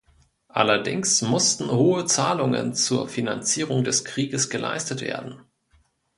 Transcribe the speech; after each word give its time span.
Allerdings 0.47 1.21
mussten 1.21 1.69
hohe 1.69 2.07
Zahlungen 2.07 2.73
zur 2.73 3.07
Finanzierung 3.07 3.83
des 3.83 4.03
Krieges 4.03 4.49
geleistet 4.49 5.01
werden. 5.01 5.41